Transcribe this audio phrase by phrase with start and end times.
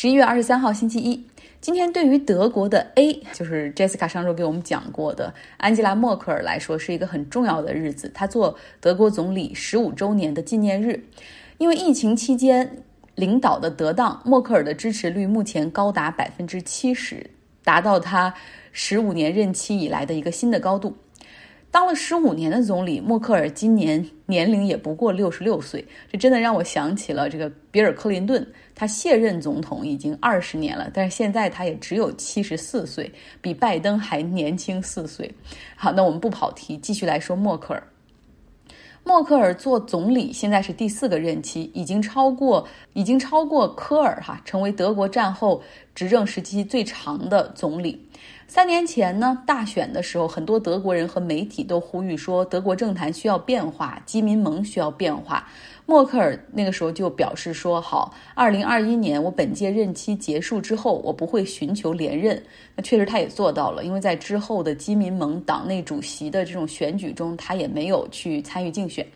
[0.00, 1.26] 十一月二十三号星期一，
[1.60, 8.08] 今天对于德国的 A，就是 Jessica 上周给我们讲过的安吉拉·默克尔来说，是一个很重要的日子。
[8.14, 11.02] 他做德国总理十五周年的纪念日，
[11.56, 12.84] 因为疫情期间
[13.16, 17.28] 领导的得当，默克尔的支持率目前高达百分之七十，
[17.64, 18.32] 达到他
[18.70, 20.96] 十五年任期以来的一个新的高度。
[21.78, 28.44] 当了十五年的总理，默克尔今年年龄也不过六十六岁，这真的让我想起了这个比尔·克林顿。
[28.74, 33.08] 他卸任总统已经二十年了，但是现在他也只有七十四岁，
[33.40, 35.32] 比拜登还年轻四岁。
[35.76, 37.80] 好，那我们不跑题，继续来说默克尔。
[39.04, 45.62] 默克尔做总理现在是第四个任期，已经超过已经超过科尔哈，成为德国战后
[45.94, 48.04] 执政时期最长的总理。
[48.50, 55.46] 三年前呢，大选的时候，很多德国人和媒体都呼吁说，德国政坛需要变化，基民盟需要变化。
[55.84, 62.42] 默克尔那个时候就表示说：“好，二零二一年我本届任期结束之后，我不会寻求连任。”
[62.74, 69.06] 那确实他也做到了，因为在之后的基民盟党内主席的这种选举中，他也没有去参与竞选。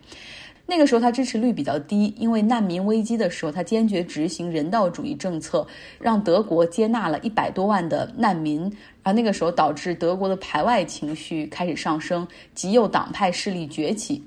[0.64, 5.66] 那个时候他支持率比较低，因为难民危机的时候，他坚决执行人道主义政策，
[5.98, 8.72] 让德国接纳了一百多万的难民。
[9.02, 14.22] 啊，那个时候导致德国的排外情绪开始上升，极右党派势力崛起。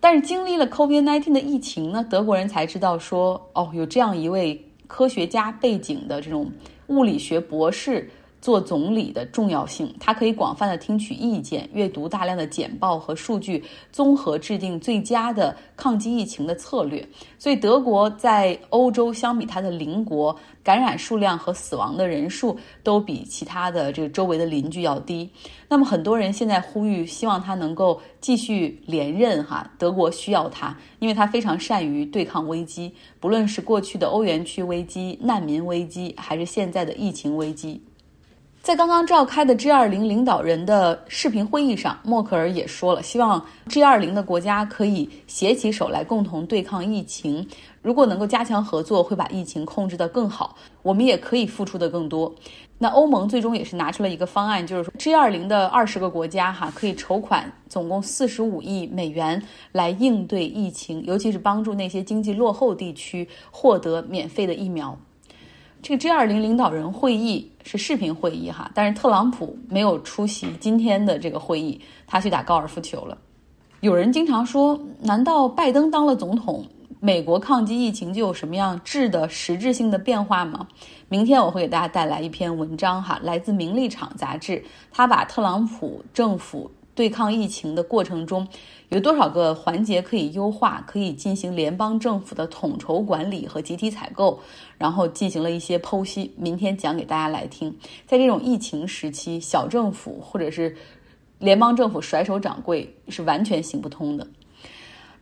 [0.00, 6.50] 但是经历了 COVID-19 的疫情呢，德国人才知道说，哦，有这样一位科学家背景的这种
[6.88, 8.10] 物理学博士。
[8.40, 17.06] 做总理的重要性，他可以广泛的听取意见，阅读大量的简报和数据，综合制定最佳的抗击疫情的策略。
[17.38, 25.28] 所以，德国在欧洲相比它的邻国，感染数量和死亡的人数都比其他的这个周围的邻居要低。
[25.68, 29.42] 那么，很多人现在呼吁，希望他能够继续连任。
[29.42, 37.82] 哈，德国需要他，因为他非常善于对抗危机，不论是过去的欧元区危机、难民危机，还是现在的疫情危机。
[38.66, 47.46] 在刚刚召开的 G20 领导人的视频会议上，默克尔也说了，希望 G20 的国家可以携起手来，共同对抗疫情。
[47.80, 50.56] 如果能够加强合作，会把疫情控制得更好。
[50.82, 52.34] 我们也可以付出的更多。
[52.76, 64.98] 那欧盟最终也是拿出了一个方案，就是说 G20 的二十个国家哈可以筹款总共四十五亿美元来应对疫情，尤其是帮助那些经济落后地区获得免费的疫苗。
[65.86, 73.16] 这个 G20 领导人会议是视频会议哈，但是特朗普没有出席今天的这个会议，他去打高尔夫球了。
[73.82, 76.66] 有人经常说，难道拜登当了总统，
[76.98, 80.66] 美国抗击疫情就有什么样质的实质性的变化吗？
[81.08, 84.60] 明天我会给大家带来一篇文章哈，来自《名利场》杂志，
[84.90, 86.68] 他把特朗普政府。
[86.96, 88.48] 对抗疫情的过程中，
[88.88, 90.82] 有多少个环节可以优化？
[90.86, 94.40] 可以进行联邦政府的统筹管理和集体采购，
[94.78, 96.32] 然后进行了一些剖析。
[96.38, 97.76] 明天讲给大家来听。
[98.06, 100.74] 在这种疫情时期，小政府或者是
[101.38, 104.26] 联邦政府甩手掌柜是完全行不通的。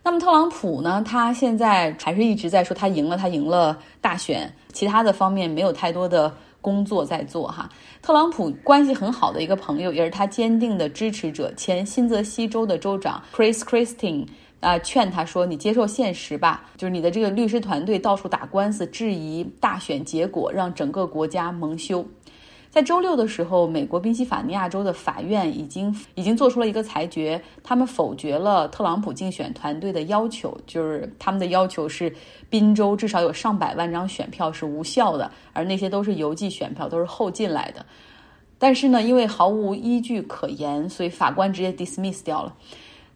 [0.01, 1.03] 那么特朗普呢？
[1.05, 6.33] 他现在还是一直在说他赢了，他赢了大选，其他的方面没有太多的。
[6.65, 7.69] 工作在做哈，
[8.01, 14.25] 特朗普关系很好的一个朋友，也是他坚定的支持者，前新泽西州的州长 Chris Christine
[14.61, 22.03] 啊，劝他说：“你接受现实吧，就是你的这个律师团队到处打官司，质疑大选结果，让整个国家蒙羞。”
[22.75, 32.13] 在周六的时候，美国宾夕法尼亚州的法院已经已经做出了一个裁决，他们否决了特朗普竞选团队的要求，就是他们的要求是
[32.49, 37.85] 宾州至少有上百万张选票是无效的，而那些都是邮寄选票，都是后进来的。
[38.57, 42.53] 但是呢，因为毫无依据可言，所以法官直接 dismiss 掉了。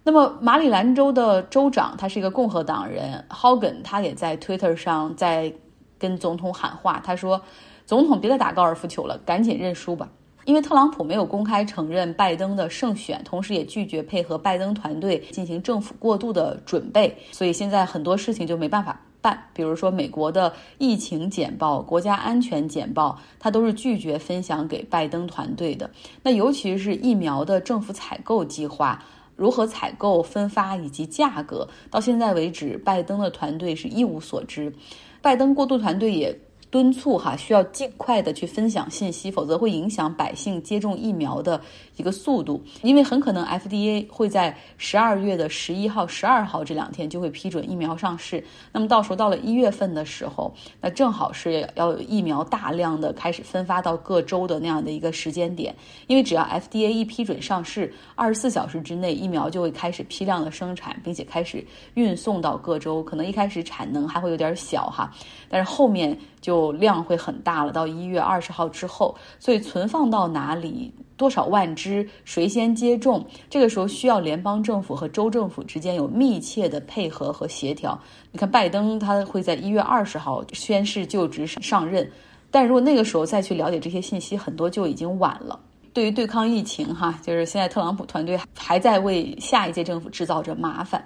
[0.05, 5.53] 那么马里兰州的州长他是一个共和党人，Hogan，他也在 Twitter 上在
[5.99, 7.39] 跟总统喊话，他说。
[7.85, 10.07] 总统别再打高尔夫球了，赶紧认输吧。
[10.45, 19.43] 因为特朗普没有公开承认拜登的胜选，同时也拒绝配合拜登团队进行政府过渡的准备，所以现在很多事情就没办法办。
[19.55, 25.89] 比如说美国的疫情简报、国家安全简报，他都是拒绝分享给拜登团队的。
[26.21, 29.03] 那尤其是疫苗的政府采购计划，
[29.39, 34.73] 如何采购、分发以及价格，到现在为止，拜登的团队是一无所知。
[35.21, 36.37] 拜登过渡团队也。
[36.71, 41.59] 敦促哈需要尽快的去分享信息，否则会影响百姓接种疫苗的
[41.97, 42.63] 一个速度。
[42.83, 48.43] 因为很可能 FDA 会在十二月的十一号、十二号这两天就会批准疫苗上市。
[48.71, 55.73] 那么到时候到了一月份的时候，那正好是要有疫苗大量的开始分发到各州的那样的一个时间点。
[56.05, 61.65] 因为只要 FDA 一批准上市，二十四小时之内疫苗就会开始批量的生产，并且开始
[61.95, 63.01] 运送到各州。
[63.01, 65.11] 可能一开始产能还会有点小哈，
[65.49, 66.58] 但是后面就。
[66.71, 67.71] 量会很大了。
[67.71, 77.99] 到一月二十号之后，所以存放到哪里，多少万只，谁先接种，这个时候需要联邦政府和州政府之间有密切的配合和协调。
[78.31, 82.09] 你看，拜登他会在一月二十号宣誓就职上任，
[82.51, 85.59] 但如果那个时候再去了解这些信息，很多就已经晚了。
[85.91, 91.03] 对于对抗疫情，哈，就是现在特朗普团队还在为下一届政府制造着麻烦。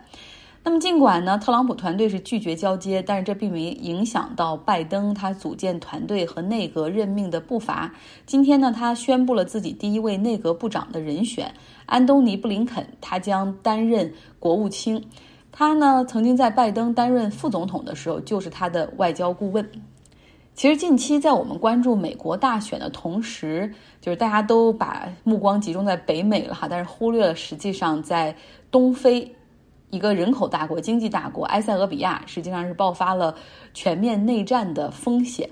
[0.66, 7.94] 那么，尽管呢，特朗普团队是拒绝交接，但是这并没影响到拜登他组建团队和内阁任命的步伐。
[8.26, 11.54] 今天呢，他宣布了自己第一位内阁部长的人选
[11.86, 15.04] 安东尼·布林肯，他将担任国务卿。
[15.52, 19.70] 他呢，曾经在拜登担任副总统的时候，就是他的外交顾问。
[20.56, 28.34] 其实近期在我们关注美国大选的同时，就是大家都把目光集中在北美了哈，但是忽略了实际上在
[28.72, 29.36] 东非。
[29.94, 33.36] 一个人口大国、经济大国埃塞俄比亚，实际上是爆发了
[33.76, 35.48] 全面内战的风险。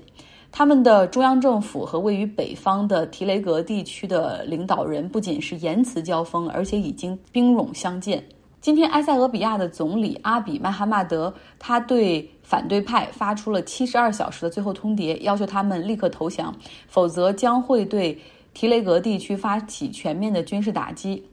[0.50, 8.20] 他们的中央政府和位于北方的提雷格地区的领导人不仅是言辞交锋，而且已经兵戎相见。
[8.60, 16.52] 今天，埃塞俄比亚的总理阿比麦哈迈德他对反对派发出了七十二小时的最后通牒，要求他们立刻投降，
[16.88, 18.18] 否则将会对
[18.52, 21.24] 提雷格地区发起全面的军事打击。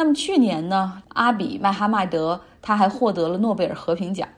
[0.00, 4.28] 那么去年呢，阿比麦哈迈德他还获得了诺贝尔和平奖。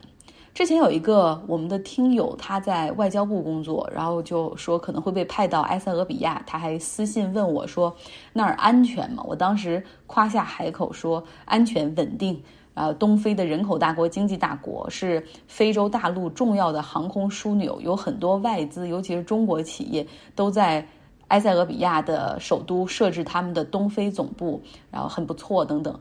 [0.55, 7.95] 之前有一个我们的听友，他在外交部工作，然后就说可能会被派到埃塞俄比亚，他还私信问我说
[8.33, 9.23] 那儿安全吗？
[9.27, 12.41] 我当时夸下海口说安全稳定。
[12.73, 20.87] 呃，东非的人口大国、经济大国，是非洲大陆重要的航空枢纽，有很多外资，尤其是中国企业都在。
[21.31, 24.61] 埃塞俄比亚的首都设置他们的东非总部，
[24.91, 25.97] 然后很不错等等，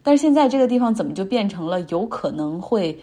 [0.00, 2.96] 但是现在这个地方怎么就变成了有可能会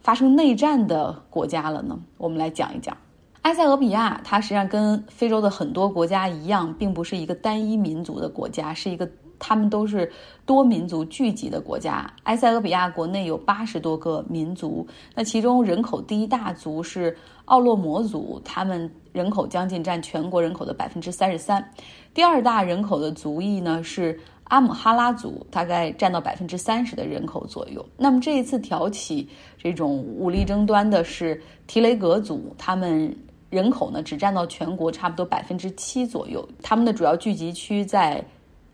[0.00, 1.96] 发生内战的国家了呢？
[2.18, 2.96] 我们来讲一讲，
[3.42, 9.08] 埃塞俄比亚，它实际上跟非洲的很多国家一样，并不是一个单一民族的国家，是一个。
[9.44, 10.08] 他们都是
[10.46, 12.08] 多民族聚集的国家。
[12.22, 14.86] 埃塞俄比亚国内有八十多个民族，
[15.16, 17.16] 那其中人口第一大族是
[17.46, 21.68] 奥洛摩族，他们人口将近占全国人口的百分之三十三。
[22.14, 27.84] 第二大人口的族裔呢是阿姆哈拉族，大概占到百分之三十的人口左右。
[27.96, 29.28] 那么这一次挑起
[29.58, 33.12] 这种武力争端的是提雷格族，他们
[33.50, 38.24] 人口呢只占到全国差不多百分之七左右，他们的主要聚集区在。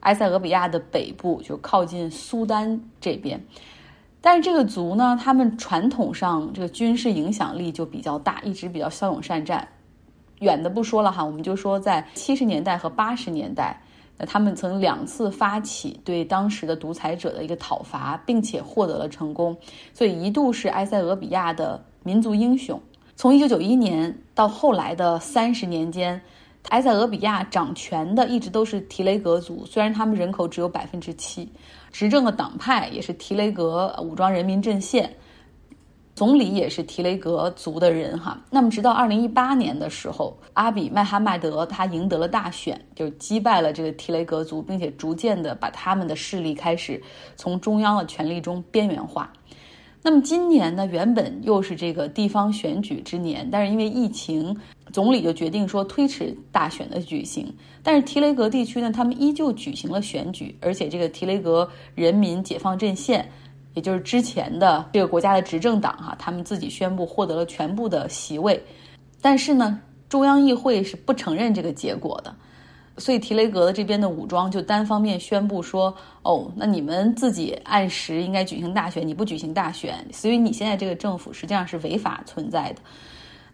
[0.00, 3.45] 埃塞俄比亚的北部就靠近苏丹这边，
[4.21, 9.67] 但是这个族呢，他们传统上这个军事影响力就比较大，一直比较骁勇善战。
[10.39, 13.83] 远的不说了哈，我们就说在七十年代和八十年代，
[14.17, 19.56] 那他们曾两次发起对当时的独裁者的一个讨伐，并且获得了成功，
[19.93, 22.81] 所以一度是埃塞俄比亚的民族英雄。
[23.17, 26.21] 从一九九一年到后来的三十年间。
[26.69, 31.50] 埃塞俄比亚掌权的一直都是提雷格族，虽然他们人口只有百分之七，
[31.91, 35.11] 执政的党派也是提雷格武装人民阵线，
[36.15, 38.38] 总理也是提雷格族的人哈。
[38.50, 47.03] 那么直到二零一八年的时候，阿比麦哈迈德他赢得了大选，就击败了这个提雷格族，并且逐渐的把他们的势力开始
[47.35, 49.32] 从中央的权力中边缘化。
[50.00, 54.56] 那么今年呢，原本又是这个地方选举之年，但是因为疫情，
[54.93, 57.53] 总理就决定说推迟大选的举行。
[57.83, 63.28] 但是提雷格地区呢，他们依旧举行了选举，而且这个提雷格人民解放阵线，
[63.75, 68.62] 也就是之前的这个国家的执政党哈，他们自己宣布获得了全部的席位，
[69.21, 72.35] 但是呢，中央议会是不承认这个结果的。
[72.99, 82.83] 所以提雷格的这边的武装就单方面宣布说：“哦，那你们自己按时应该举行大选，你不举行大选，所以你现在这个政府实际上是违法存在的。”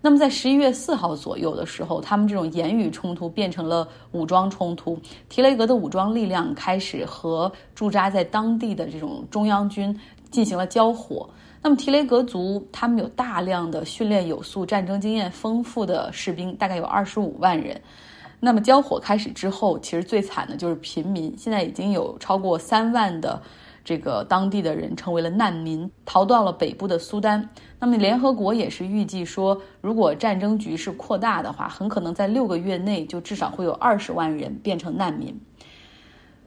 [0.01, 4.99] 那么在十一月四号左右的时候，他们这种言语冲突变成了武装冲突，
[5.31, 9.99] 提雷格的武装力量开始和驻扎在当地的这种中央军
[10.31, 11.27] 进行了交火。
[11.63, 17.81] 那么提雷格族他们有大量的训练有素、战争经验丰富的士兵，大概有二十五万人。
[18.45, 21.35] 那么交火开始之后，其实最惨的就是平民。
[21.39, 23.41] 现在已经有超过三万的
[23.83, 27.49] 这个当地的人成为了难民，逃到了北部的苏丹。
[27.81, 35.35] 那么联合国也是预计说，如果战争局势扩大的话，很可能在六个月内就至少会有二十万人变成难民。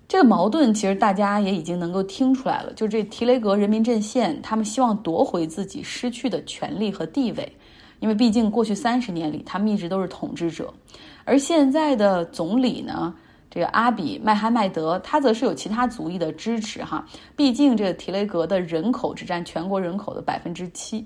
[0.08, 7.52] 这个矛盾其实大家也已经能够听出来了，就是这提雷格人民阵线，他们希望夺回自己失去的权利和地位，
[8.00, 10.74] 因为毕竟过去三十年里，他们一直都是统治者。
[11.26, 13.14] 而现在的总理呢，
[13.50, 17.06] 这个阿比麦哈迈德，他则是有其他族裔的支持哈。
[17.36, 21.06] 毕竟这个提雷格的人口只占全国人口的百分之七，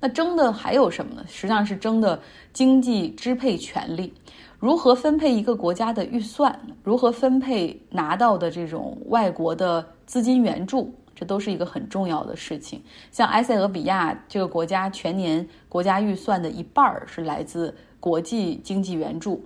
[0.00, 1.22] 那争的还有什么呢？
[1.26, 2.18] 实际上是争的
[2.52, 4.12] 经济支配权利，
[4.58, 12.82] 如何分配一个国家的预算，如何分配拿到的这种外国的资金援助，这都是一个很重要的事情。
[13.12, 19.44] 像埃塞俄比亚这个国家，全年国家预算的一半是来自国际经济援助。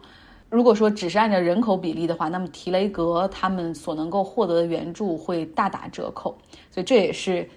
[0.49, 6.39] 如果说只是按照人口比例的话，那么提雷格他们所能够获得的援助会大打折扣，
[6.71, 7.49] 所以这也是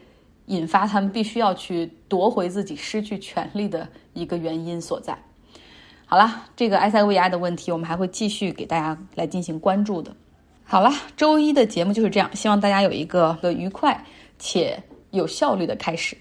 [0.48, 5.16] 引发他们必须要去夺回自己失去权利的一个原因所在。
[6.08, 10.12] 好了，这个埃塞俄比亚的问题，我们还会继续给大家来进行关注的。
[10.70, 14.04] 好了，周一的节目就是这样，希望大家有一个愉快
[14.38, 14.78] 且
[15.12, 16.18] 有效率的开始。